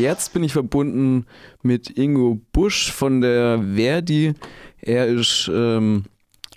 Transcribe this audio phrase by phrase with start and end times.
[0.00, 1.26] jetzt bin ich verbunden
[1.62, 4.34] mit Ingo Busch von der Verdi.
[4.80, 6.04] Er ist ähm,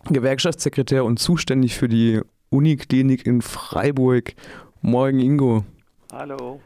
[0.06, 4.34] Gewerkschaftssekretär und zuständig für die Uniklinik in Freiburg.
[4.82, 5.66] Moin Ingo.
[6.12, 6.60] Hallo.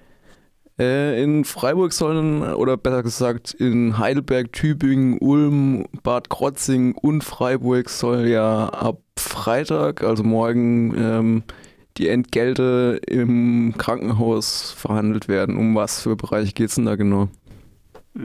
[0.80, 7.90] Äh, in Freiburg sollen, oder besser gesagt in Heidelberg, Tübingen, Ulm, Bad Krotzing und Freiburg
[7.90, 11.44] soll ja ab Freitag, also morgen, ähm,
[11.98, 15.58] die Entgelte im Krankenhaus verhandelt werden.
[15.58, 17.30] Um was für Bereiche geht es denn da genau?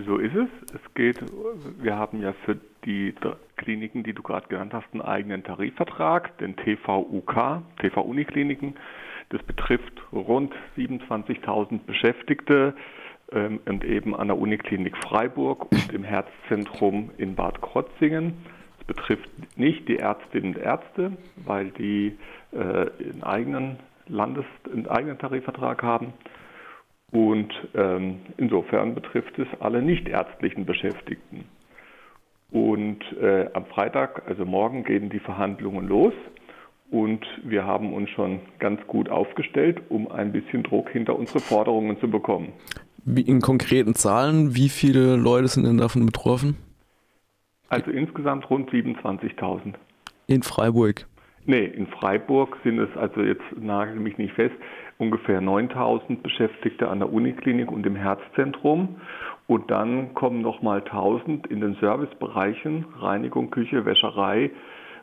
[0.07, 0.49] So ist es.
[0.75, 1.21] Es geht,
[1.81, 3.15] wir haben ja für die
[3.57, 8.75] Kliniken, die du gerade genannt hast, einen eigenen Tarifvertrag, den TVUK, TV-Unikliniken.
[9.31, 12.75] Das betrifft rund 27.000 Beschäftigte
[13.33, 18.35] ähm, und eben an der Uniklinik Freiburg und im Herzzentrum in Bad Krotzingen.
[18.89, 22.19] Betrifft nicht die Ärztinnen und Ärzte, weil die
[22.51, 23.77] äh, einen eigenen
[24.09, 26.13] Landes-, einen eigenen Tarifvertrag haben.
[27.13, 31.45] Und ähm, insofern betrifft es alle nichtärztlichen Beschäftigten.
[32.51, 36.15] Und äh, am Freitag, also morgen, gehen die Verhandlungen los.
[36.91, 42.01] Und wir haben uns schon ganz gut aufgestellt, um ein bisschen Druck hinter unsere Forderungen
[42.01, 42.53] zu bekommen.
[43.05, 46.57] Wie in konkreten Zahlen, wie viele Leute sind denn davon betroffen?
[47.69, 49.75] Also insgesamt rund 27.000.
[50.27, 51.07] In Freiburg?
[51.45, 54.55] Nee, in Freiburg sind es, also jetzt nagel mich nicht fest,
[54.99, 58.97] ungefähr 9000 Beschäftigte an der Uniklinik und im Herzzentrum.
[59.47, 64.51] Und dann kommen nochmal 1000 in den Servicebereichen, Reinigung, Küche, Wäscherei,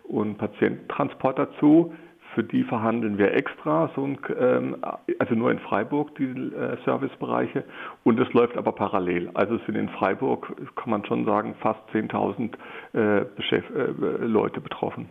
[0.07, 1.93] und Patiententransport dazu.
[2.35, 4.75] Für die verhandeln wir extra, so ein, ähm,
[5.19, 7.63] also nur in Freiburg die äh, Servicebereiche
[8.03, 9.29] und es läuft aber parallel.
[9.33, 12.51] Also es sind in Freiburg, kann man schon sagen, fast 10.000
[12.93, 15.09] äh, äh, Leute betroffen.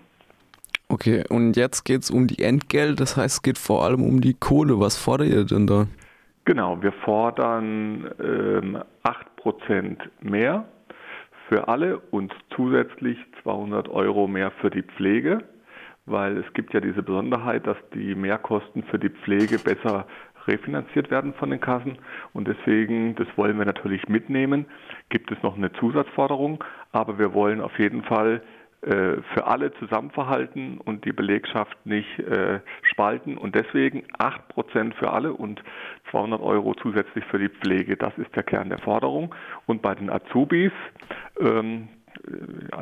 [0.91, 4.20] Okay, und jetzt geht es um die Entgelt, das heißt es geht vor allem um
[4.20, 4.78] die Kohle.
[4.78, 5.86] Was fordert ihr denn da?
[6.45, 8.78] Genau, wir fordern ähm,
[9.42, 10.67] 8% mehr
[11.48, 15.39] für alle und zusätzlich 200 Euro mehr für die Pflege,
[16.06, 20.06] weil es gibt ja diese Besonderheit, dass die Mehrkosten für die Pflege besser
[20.46, 21.98] refinanziert werden von den Kassen
[22.33, 24.67] und deswegen, das wollen wir natürlich mitnehmen,
[25.08, 26.62] gibt es noch eine Zusatzforderung,
[26.92, 28.42] aber wir wollen auf jeden Fall
[28.84, 33.39] äh, für alle zusammenverhalten und die Belegschaft nicht äh, spalten.
[33.39, 35.62] Und deswegen 8% für alle und
[36.11, 37.96] 200 Euro zusätzlich für die Pflege.
[37.96, 39.34] Das ist der Kern der Forderung.
[39.64, 40.73] Und bei den Azubis,
[41.40, 42.04] ähm, äh,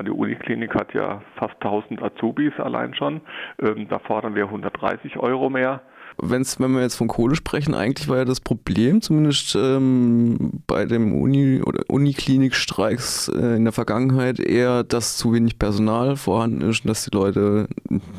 [0.05, 3.21] die Uniklinik hat ja fast 1000 Azubis allein schon.
[3.61, 5.83] Ähm, da fordern wir 130 Euro mehr
[6.19, 10.85] wenn's, wenn wir jetzt von Kohle sprechen, eigentlich war ja das Problem, zumindest ähm, bei
[10.85, 16.85] dem Uni- oder Uniklinikstreiks äh, in der Vergangenheit, eher, dass zu wenig Personal vorhanden ist
[16.85, 17.69] und dass die Leute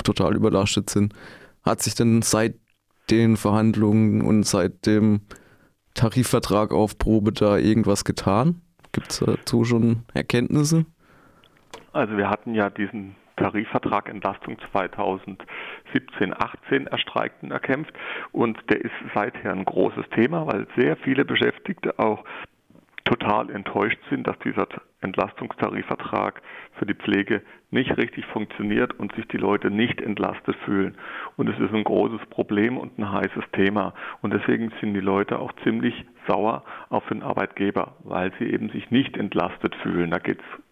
[0.03, 1.13] total überlastet sind.
[1.63, 2.55] Hat sich denn seit
[3.09, 5.21] den Verhandlungen und seit dem
[5.93, 8.61] Tarifvertrag auf Probe da irgendwas getan?
[8.91, 10.85] Gibt es dazu schon Erkenntnisse?
[11.93, 17.93] Also wir hatten ja diesen Tarifvertrag Entlastung 2017, 18 Erstreikten erkämpft
[18.31, 22.23] und der ist seither ein großes Thema, weil sehr viele Beschäftigte auch
[23.05, 24.67] total enttäuscht sind, dass dieser
[25.01, 26.41] Entlastungstarifvertrag
[26.79, 30.97] für die Pflege nicht richtig funktioniert und sich die Leute nicht entlastet fühlen.
[31.35, 33.93] Und es ist ein großes Problem und ein heißes Thema.
[34.21, 38.89] Und deswegen sind die Leute auch ziemlich sauer auf den Arbeitgeber, weil sie eben sich
[38.89, 40.11] nicht entlastet fühlen.
[40.11, 40.63] Da geht es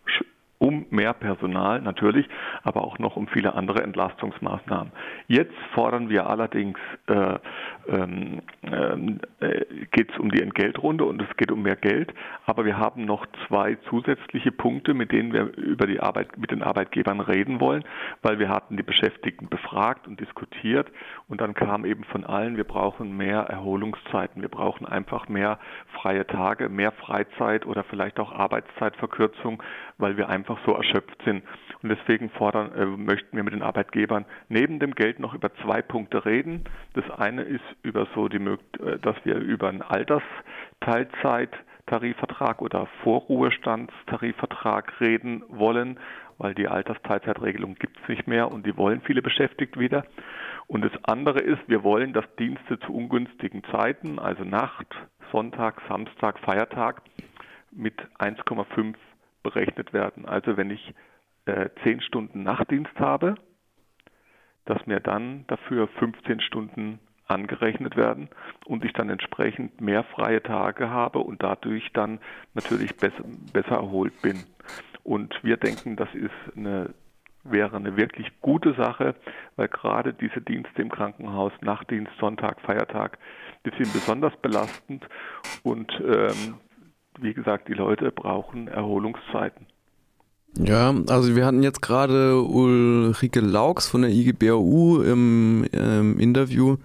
[0.61, 2.29] um mehr Personal natürlich,
[2.61, 4.94] aber auch noch um viele andere Entlastungsmaßnahmen.
[5.27, 6.77] Jetzt fordern wir allerdings,
[7.07, 7.39] äh,
[7.88, 12.13] ähm, äh, geht es um die Entgeltrunde und es geht um mehr Geld,
[12.45, 16.61] aber wir haben noch zwei zusätzliche Punkte, mit denen wir über die Arbeit mit den
[16.61, 17.83] Arbeitgebern reden wollen,
[18.21, 20.91] weil wir hatten die Beschäftigten befragt und diskutiert
[21.27, 25.57] und dann kam eben von allen, wir brauchen mehr Erholungszeiten, wir brauchen einfach mehr
[26.01, 29.63] freie Tage, mehr Freizeit oder vielleicht auch Arbeitszeitverkürzung,
[29.97, 31.44] weil wir einfach so erschöpft sind.
[31.81, 35.81] Und deswegen fordern, äh, möchten wir mit den Arbeitgebern neben dem Geld noch über zwei
[35.81, 36.63] Punkte reden.
[36.94, 38.57] Das eine ist über so die, äh,
[39.01, 46.00] dass wir über einen Altersteilzeit-Tarifvertrag oder Vorruhestandstarifvertrag reden wollen,
[46.38, 50.06] weil die Altersteilzeitregelung gibt es nicht mehr und die wollen viele beschäftigt wieder.
[50.68, 54.88] Und das andere ist, wir wollen, dass Dienste zu ungünstigen Zeiten, also Nacht,
[55.31, 57.01] Sonntag, Samstag, Feiertag,
[57.71, 58.95] mit 1,5
[59.43, 60.25] berechnet werden.
[60.25, 60.93] Also wenn ich
[61.45, 63.35] äh, 10 Stunden Nachtdienst habe,
[64.65, 68.29] dass mir dann dafür 15 Stunden angerechnet werden
[68.65, 72.19] und ich dann entsprechend mehr freie Tage habe und dadurch dann
[72.53, 73.23] natürlich besser,
[73.53, 74.43] besser erholt bin.
[75.03, 76.93] Und wir denken, das ist eine
[77.43, 79.15] wäre eine wirklich gute Sache,
[79.55, 83.17] weil gerade diese Dienste im Krankenhaus, Nachtdienst, Sonntag, Feiertag,
[83.65, 85.07] die sind besonders belastend
[85.63, 86.55] und ähm,
[87.19, 89.68] wie gesagt, die Leute brauchen Erholungszeiten.
[90.58, 96.78] Ja, also wir hatten jetzt gerade Ulrike Laux von der IGBAU im ähm, Interview.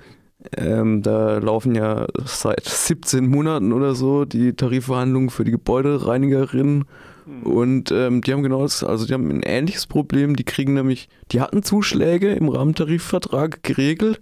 [0.56, 6.84] Ähm, da laufen ja seit 17 Monaten oder so die Tarifverhandlungen für die Gebäudereinigerinnen.
[7.26, 7.42] Mhm.
[7.42, 10.36] Und ähm, die haben genau das, also die haben ein ähnliches Problem.
[10.36, 14.20] Die kriegen nämlich, die hatten Zuschläge im Rahmentarifvertrag geregelt.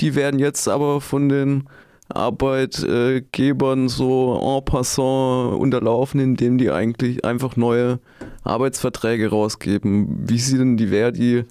[0.00, 1.68] Die werden jetzt aber von den
[2.16, 8.00] Arbeitgebern so en passant unterlaufen, indem die eigentlich einfach neue
[8.44, 10.28] Arbeitsverträge rausgeben.
[10.28, 11.44] Wie sieht denn die Verdi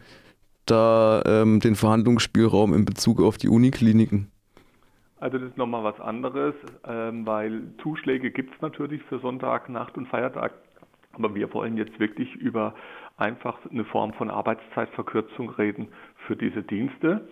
[0.65, 4.31] da ähm, den Verhandlungsspielraum in Bezug auf die Unikliniken?
[5.19, 6.55] Also das ist nochmal was anderes,
[6.87, 10.53] ähm, weil Zuschläge gibt es natürlich für Sonntag, Nacht und Feiertag,
[11.13, 12.73] aber wir wollen jetzt wirklich über
[13.17, 15.89] einfach eine Form von Arbeitszeitverkürzung reden
[16.25, 17.27] für diese Dienste.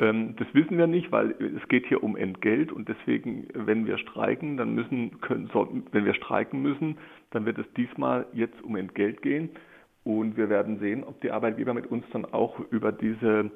[0.00, 3.98] Ähm, das wissen wir nicht, weil es geht hier um Entgelt und deswegen, wenn wir
[3.98, 6.96] streiken, dann müssen, können, sollten, wenn wir streiken müssen,
[7.30, 9.50] dann wird es diesmal jetzt um Entgelt gehen.
[10.02, 13.50] Und wir werden sehen, ob die Arbeitgeber mit uns dann auch über diese,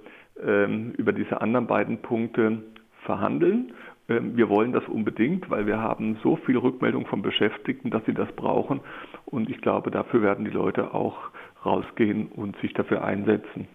[0.44, 2.62] ähm, über diese anderen beiden Punkte
[3.04, 3.72] verhandeln.
[4.10, 8.12] Ähm, wir wollen das unbedingt, weil wir haben so viel Rückmeldung von Beschäftigten, dass sie
[8.12, 8.80] das brauchen.
[9.24, 11.30] Und ich glaube, dafür werden die Leute auch
[11.64, 13.66] rausgehen und sich dafür einsetzen.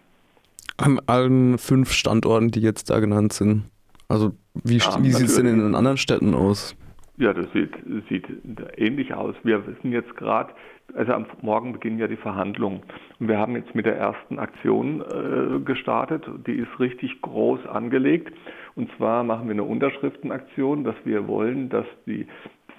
[0.80, 3.66] An allen fünf Standorten, die jetzt da genannt sind.
[4.08, 4.32] Also
[4.64, 6.76] wie, ja, wie sieht es denn in den anderen Städten aus?
[7.18, 7.74] Ja, das sieht,
[8.08, 8.26] sieht
[8.78, 9.36] ähnlich aus.
[9.44, 10.54] Wir wissen jetzt gerade,
[10.96, 12.82] also am Morgen beginnen ja die Verhandlungen.
[13.20, 16.26] Und wir haben jetzt mit der ersten Aktion äh, gestartet.
[16.48, 18.34] Die ist richtig groß angelegt.
[18.76, 22.26] Und zwar machen wir eine Unterschriftenaktion, dass wir wollen, dass die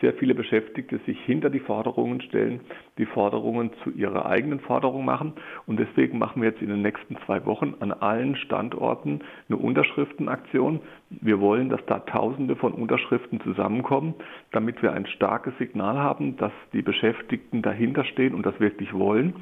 [0.01, 2.61] sehr viele Beschäftigte sich hinter die Forderungen stellen,
[2.99, 5.35] die Forderungen zu ihrer eigenen Forderung machen.
[5.67, 10.81] Und deswegen machen wir jetzt in den nächsten zwei Wochen an allen Standorten eine Unterschriftenaktion.
[11.11, 14.15] Wir wollen, dass da Tausende von Unterschriften zusammenkommen,
[14.53, 19.35] damit wir ein starkes Signal haben, dass die Beschäftigten dahinter stehen und das wirklich wollen.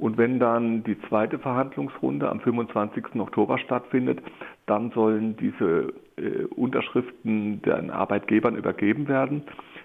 [0.00, 3.16] Und wenn dann die zweite Verhandlungsrunde am 25.
[3.16, 4.20] Oktober stattfindet,
[4.64, 9.42] dann sollen diese äh, Unterschriften den Arbeitgebern übergeben werden.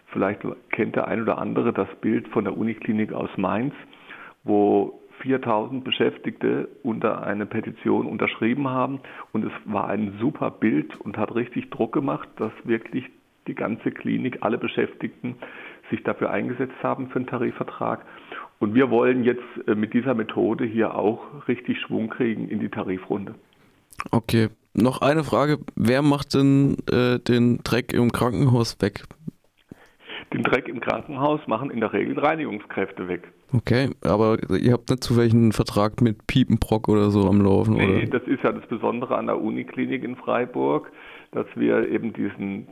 [0.07, 0.39] Vielleicht
[0.71, 3.73] kennt der ein oder andere das Bild von der Uniklinik aus Mainz,
[4.45, 9.01] wo 4000 Beschäftigte unter eine Petition unterschrieben haben.
[9.33, 13.03] Und es war ein super Bild und hat richtig Druck gemacht, dass wirklich
[13.47, 15.35] die ganze Klinik, alle Beschäftigten
[15.89, 18.05] sich dafür eingesetzt haben für einen Tarifvertrag.
[18.59, 22.69] Und wir wollen jetzt äh, mit dieser Methode hier auch richtig Schwung kriegen in die
[22.69, 23.35] Tarifrunde.
[24.11, 25.59] Okay, noch eine Frage.
[25.75, 29.03] Wer macht denn äh, den Dreck im Krankenhaus weg?
[30.33, 33.31] den Dreck im Krankenhaus machen in der Regel Reinigungskräfte weg.
[33.53, 38.03] Okay, aber ihr habt nicht zu welchen Vertrag mit Piepenbrock oder so am Laufen, nee,
[38.03, 38.19] oder?
[38.19, 40.91] das ist ja das Besondere an der Uniklinik in Freiburg,
[41.31, 42.67] dass wir eben diesen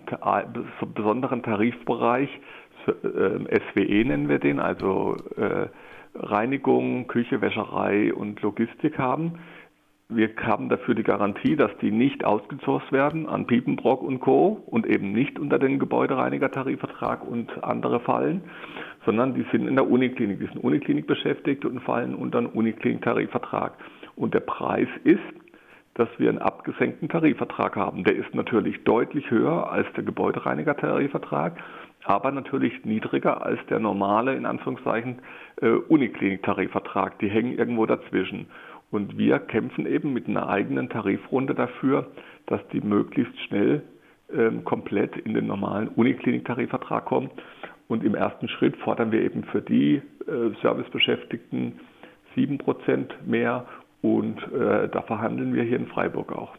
[0.94, 2.30] besonderen Tarifbereich,
[2.86, 5.68] SWE nennen wir den, also äh,
[6.16, 9.40] Reinigung, Küche, Wäscherei und Logistik haben
[10.16, 14.64] wir haben dafür die Garantie, dass die nicht ausgesourced werden an Piepenbrock und Co.
[14.66, 18.42] und eben nicht unter den Gebäudereiniger-Tarifvertrag und andere fallen,
[19.06, 20.40] sondern die sind in der Uniklinik.
[20.40, 23.74] Die sind Uniklinik beschäftigt und fallen unter den Uniklinik-Tarifvertrag.
[24.16, 25.20] Und der Preis ist,
[25.96, 28.04] dass wir einen abgesenkten Tarifvertrag haben.
[28.04, 31.54] Der ist natürlich deutlich höher als der Gebäudereiniger-Tarifvertrag,
[32.04, 35.20] aber natürlich niedriger als der normale, in Anführungszeichen,
[35.62, 37.20] äh, Uniklinik-Tarifvertrag.
[37.20, 38.48] Die hängen irgendwo dazwischen.
[38.92, 42.12] Und wir kämpfen eben mit einer eigenen Tarifrunde dafür,
[42.48, 43.84] dass die möglichst schnell
[44.32, 47.30] ähm, komplett in den normalen Uniklinik-Tarifvertrag kommen.
[47.88, 50.02] Und im ersten Schritt fordern wir eben für die äh,
[50.62, 51.80] Servicebeschäftigten
[52.36, 53.66] 7% mehr
[54.04, 56.52] und äh, da verhandeln wir hier in Freiburg auch.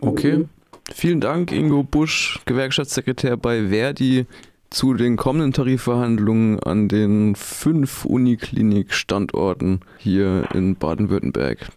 [0.00, 0.44] Okay.
[0.92, 4.26] Vielen Dank, Ingo Busch, Gewerkschaftssekretär bei Verdi
[4.70, 11.68] zu den kommenden Tarifverhandlungen an den fünf Uniklinik-Standorten hier in Baden-Württemberg.